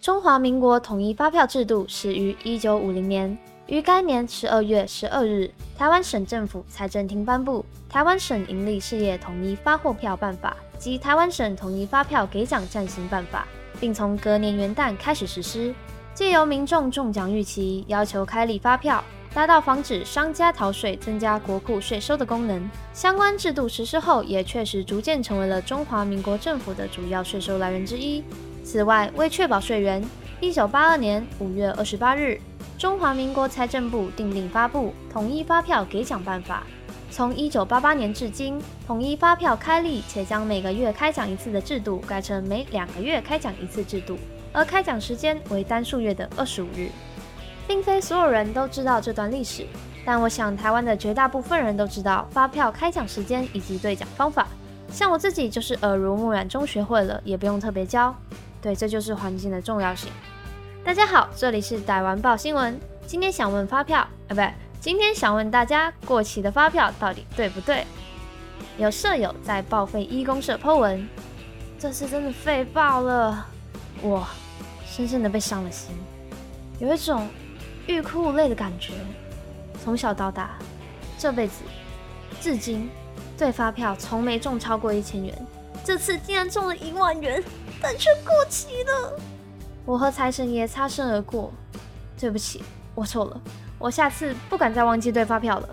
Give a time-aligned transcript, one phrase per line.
[0.00, 3.36] 中华民国统一发票制度始于一九五零年，
[3.66, 13.46] 于该年十二月十二日，台湾省政府财政厅颁布《台湾省营利事业统一发货票办法》及《台湾省统一发票给奖暂行办法》，
[13.78, 15.74] 并从隔年元旦开始实施，
[16.14, 19.04] 借由民众中奖预期，要求开立发票。
[19.32, 22.68] 达到防止商家逃税、增加国库税收的功能。
[22.92, 28.24] 相关制度实施后，也确实逐渐成为了中华民国政府的主要税收来源之一。
[28.62, 30.02] 此外，为确保税源，
[30.40, 32.40] 一九八二年五月二十八日，
[32.78, 36.62] 中华民国财政部订令发布《统一发票给奖办法》。
[37.10, 44.16] 从一九八八年至今，统一发票开立且将每个月开奖一次的制度改成每两个月开奖一次制度，
[44.52, 46.88] 而开奖时间为单数月的二十五日。
[47.66, 49.64] 并非所有人都知道这段历史，
[50.04, 54.46] 但我想台湾的绝大部分人都知道发票开奖时间以及兑奖方法。
[54.92, 58.14] 像我自己就是耳濡目染中学会了，也不用特别教。
[58.62, 60.10] 对，这就是环境的重要性。
[60.84, 62.78] 大家好，这里是台湾报新闻。
[63.06, 67.86] 今天想问发票，啊，不对，今天想问大家过期的发票到底对不对？
[68.78, 71.08] 有舍友在报废一公社 Po 文，
[71.78, 73.46] 这次真的废爆了，
[74.02, 74.26] 我
[74.86, 75.90] 深深的被伤了心，
[76.78, 77.28] 有一种。
[77.86, 78.92] 欲哭无泪的感觉，
[79.82, 80.50] 从小到大，
[81.18, 81.64] 这辈子
[82.40, 82.88] 至今
[83.36, 85.46] 对发票从没中超过一千元，
[85.82, 87.42] 这次竟然中了一万元，
[87.80, 89.18] 但却过期了。
[89.84, 91.52] 我和财神爷擦身而过，
[92.18, 92.62] 对不起，
[92.94, 93.40] 我错了，
[93.78, 95.68] 我下次不敢再忘记对发票了。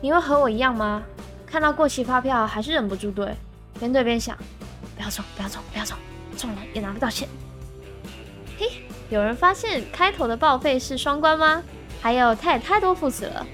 [0.00, 1.02] 你会和我一样吗？
[1.46, 3.34] 看到过期发票还是忍不住对，
[3.78, 4.36] 边对边想，
[4.96, 5.96] 不要中，不要中，不要中，
[6.36, 7.28] 中了也拿不到钱。
[8.58, 8.70] 嘿。
[9.10, 11.62] 有人发现开头的报废是双关吗？
[12.00, 13.46] 还有，他也太多副词了。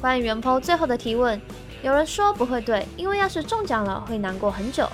[0.00, 1.38] 关于原 po 最后的提问，
[1.82, 4.88] 有人说不会对，因为要是中奖了会难过很久，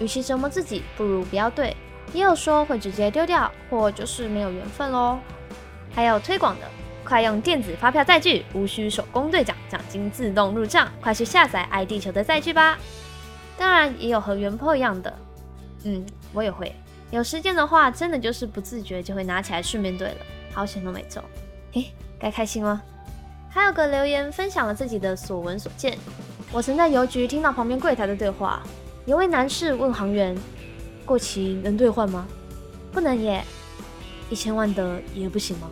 [0.00, 1.76] 与其折磨自己，不如不要对。
[2.12, 5.18] 也有说会直接丢掉，或就是没有缘分喽。
[5.94, 6.66] 还有推广的，
[7.04, 12.78] 快用电子发票载具，无需手工兑奖，奖金自动入账，快去下载爱地球的载具吧。
[13.58, 15.12] 当然，也有和原 po 一样的，
[15.84, 16.74] 嗯，我也会。
[17.10, 20.16] 有时间的话，真的就是不自觉就会拿起来顺便对了，
[20.52, 21.22] 好险都没中，
[21.72, 21.86] 嘿，
[22.18, 22.82] 该开心吗？
[23.48, 25.96] 还有个留言分享了自己的所闻所见。
[26.52, 28.62] 我曾在邮局听到旁边柜台的对话，
[29.06, 30.36] 有位男士问航员
[31.06, 32.26] ：“过期能兑换吗
[32.90, 33.44] ？”“不能耶。
[34.28, 35.70] ”“一千万的也不行吗？”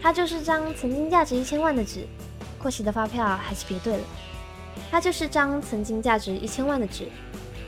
[0.00, 2.06] 它就是张曾经价值一千万的纸，
[2.58, 4.02] 过期的发票还是别兑了。
[4.90, 7.06] 它就是张曾经价值一千万的纸，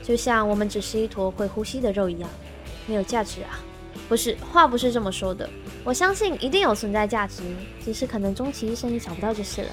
[0.01, 2.27] 就像我们只是一坨会呼吸的肉一样。
[2.87, 3.59] 没有价值啊？
[4.09, 5.47] 不是，话不是这么说的。
[5.83, 7.43] 我相信一定有存在价值，
[7.83, 9.69] 只是可能终其一生也找不到就是了。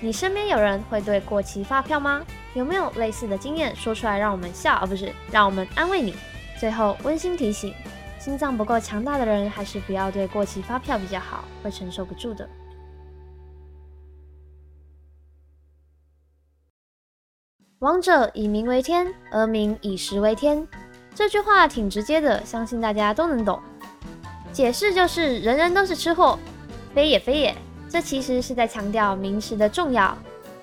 [0.00, 2.24] 你身边有人会对过期发票吗？
[2.58, 6.12] 有没有类似的经验说出来让我们笑，而不是让我们安慰你？
[6.58, 7.72] 最后温馨提醒：
[8.18, 12.48] 心脏不够强大的人还是不要对过期发票比较好，会承受不住的。
[17.78, 20.66] 王者以民为天，而民以食为天。
[21.14, 23.62] 这句话挺直接的，相信大家都能懂。
[24.52, 26.36] 解释就是人人都是吃货，
[26.92, 27.54] 非也非也。
[27.88, 30.18] 这其实是在强调民食的重要。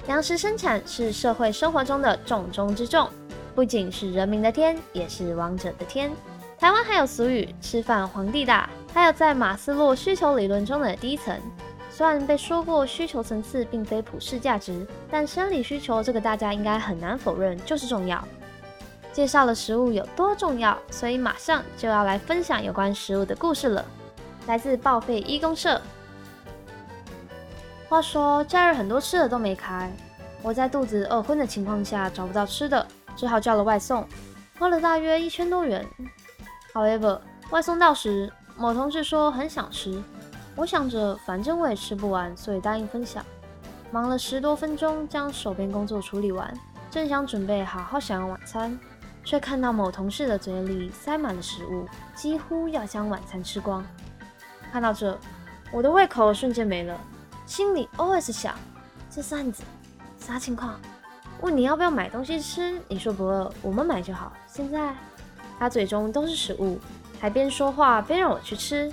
[0.08, 3.10] 粮食生产是社会生活中的重中之重，
[3.56, 6.12] 不仅是人民的天，也是王者的天。
[6.60, 11.36] 台湾还有俗语“吃饭皇帝大”，还有在马斯洛需求理论中的第一层。
[11.90, 18.24] 虽然被说过需求层次并非普世价值，但生理需求这个大家应该很难否认就是重要。
[19.12, 23.84] 介绍了食物有多重要，所以马上就要来分享有关食物的故事了。
[24.46, 25.82] 来自报废一公社。
[27.88, 29.92] 话说假日很多吃的都没开，
[30.42, 32.86] 我在肚子饿昏的情况下找不到吃的，
[33.16, 34.06] 只好叫了外送，
[34.58, 35.86] 花了大约一千多元。
[36.74, 37.20] However，
[37.52, 40.02] 外送到时，某同事说很想吃，
[40.56, 43.24] 我想着反正我也吃不完，所以答应分享。
[43.92, 46.52] 忙了十多分钟，将手边工作处理完，
[46.90, 48.78] 正想准备好好享用晚餐。
[49.24, 53.84] 却看到某同事的嘴里塞满了食物，几乎要将晚餐吃光。
[54.72, 55.18] 看到这，
[55.72, 56.96] 我的胃口瞬间没了，
[57.46, 58.56] 心里 always 想：
[59.10, 59.64] 这扇子
[60.18, 60.80] 啥情况？
[61.42, 64.32] 问你要不要买东西吃，你说不饿，我们买就好。
[64.48, 64.96] 现在
[65.60, 66.80] 他嘴中都是食物，
[67.20, 68.92] 还边说话边让我去吃。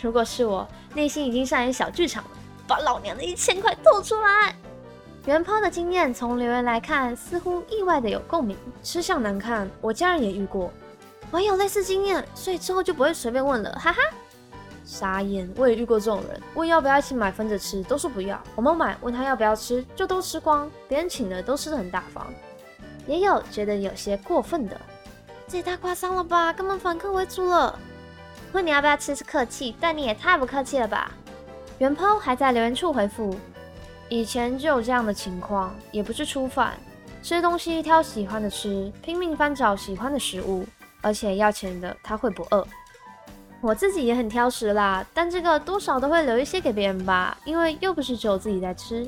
[0.00, 2.30] 如果是我，内心已经上演小剧场了，
[2.66, 4.54] 把老娘的一千块吐出来。
[5.26, 8.56] 原抛的经验，从留言来看，似乎意外的有共鸣。
[8.82, 10.72] 吃相难看，我家人也遇过，
[11.30, 13.98] 我有类似经验，所以之后就不会随便问了，哈哈。
[14.90, 18.42] 傻眼，我也遇过这种人，问要不要一起买分着吃，都说不要。
[18.56, 20.68] 我们买，问他要不要吃，就都吃光。
[20.88, 22.26] 别人请的都吃的很大方。
[23.06, 24.78] 也有觉得有些过分的，
[25.46, 27.78] 这也太夸张了吧，根本反客为主了。
[28.52, 31.12] 问你要不要吃是客气，但你也太不客气了吧？
[31.78, 33.36] 元抛还在留言处回复，
[34.08, 36.76] 以前就有这样的情况，也不是初犯，
[37.22, 40.66] 吃东西挑喜欢的吃，拼命翻找喜欢的食物，
[41.00, 42.66] 而且要钱的他会不饿。
[43.62, 49.06] 我自己也很挑食啦，但这个多少都会留一些给别人吧，因为又不是只有自己在吃。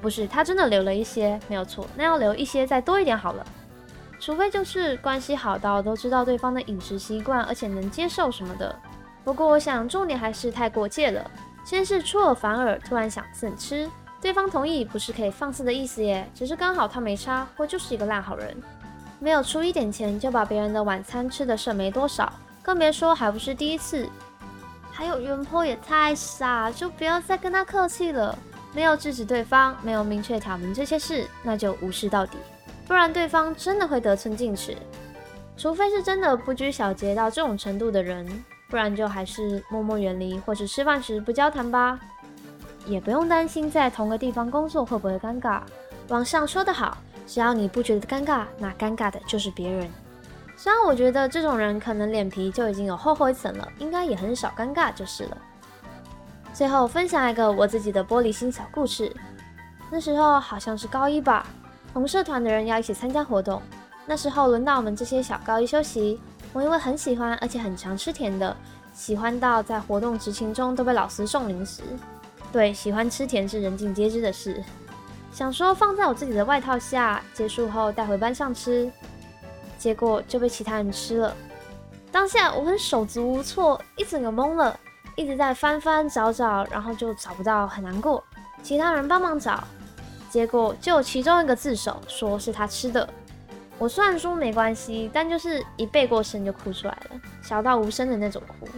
[0.00, 3.44] 不是，他真的留了一些，没有错，那要留一些再多一点好了。
[4.20, 8.74] 除非就是关系好到都知道对方的饮食习惯，而且能接受什么的。
[9.24, 11.30] 不过我想重点还是太过界了，
[11.64, 18.56] 先是出尔反尔，突然想蹭吃，对方同意不是可以放肆的意思耶，只是刚好他没差，或就是一个烂好人，
[19.18, 22.32] 没有出一点钱就把别人的晚餐吃的剩没多少。
[22.68, 24.06] 更别说还不是第一次，
[24.92, 28.38] 还有元坡也太傻，就不要再跟他客气了。
[28.74, 32.36] 没有制止对方，没有明确挑明这些事，那就无视到底，
[32.86, 34.76] 不然对方真的会得寸进尺。
[35.56, 41.98] 除非是真的不拘小节到这种程度的人，不然就还是默默远离，或是吃饭时不交谈吧。
[42.84, 45.62] 也不用担心在同个地方工作会不会尴尬。
[46.08, 49.90] 网上说得好，只要你不觉得尴尬，那尴尬的就是别人。
[50.58, 55.38] 虽然我觉得这种人可能脸皮就已经有厚厚一层了，应该也很少尴尬就是了。
[56.52, 59.14] 最后分享一个我自己的玻璃心小故事。
[59.88, 61.46] 那时候好像是高一吧，
[61.92, 63.62] 同社团的人要一起参加活动。
[64.04, 66.20] 那时候轮到我们这些小高一休息，
[66.52, 68.56] 我因为很喜欢，而且很常吃甜的，
[68.92, 71.84] 喜欢到在活动执勤中都被老师送零食。
[72.50, 74.60] 对，喜欢吃甜是人尽皆知的事。
[75.30, 78.90] 想说放在我自己的外套下，结束后带回班上吃。
[79.78, 81.34] 结果就被其他人吃了，
[82.10, 84.78] 当下我很手足无措，一整个懵了，
[85.14, 88.22] 一直在翻翻找找，然后就找不到，很难过。
[88.62, 89.62] 其他人帮忙找，
[90.28, 93.08] 结果就有其中一个自首，说是他吃的。
[93.78, 98.68] 我虽然说没关系，但就是一背过身就哭出来了，小到无声的那种哭。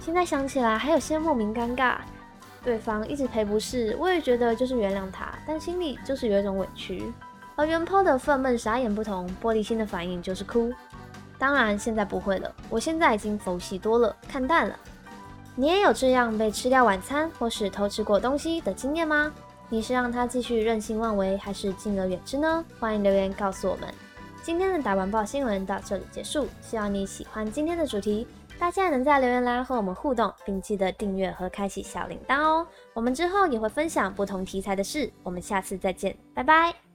[0.00, 1.96] 现在想起来还有些莫名尴尬，
[2.62, 7.12] 对方一直赔不是，我也觉得就是原谅他，但心里就是有一种委屈。
[7.54, 10.72] 和原抛的愤懑傻眼不同，玻璃心的反应就是哭。
[11.38, 14.76] 当然现在不会了，我现在已经佛系多了，看淡了。
[15.54, 19.32] 你也有这样被吃掉晚餐或是偷吃过东西的经验吗？
[19.68, 22.64] 你是让他继续任性妄为，还是敬而远之呢？
[22.78, 23.88] 欢迎留言告诉我们。
[24.42, 28.26] 今天的打完报新闻到这里结束，希望你喜欢今天的主题。
[28.58, 32.66] 大家能在留言栏和我们互动，并记得订阅和开启小铃铛哦。
[32.94, 36.91] 我们之后也会分享不同题材的事，我们下次再见，拜拜。